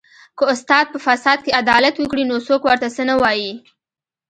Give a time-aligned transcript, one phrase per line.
[0.37, 3.51] که استاد په فساد کې عدالت وکړي نو څوک ورته څه نه وايي